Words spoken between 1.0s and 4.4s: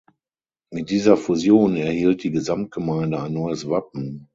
Fusion erhielt die Gesamtgemeinde ein neues Wappen.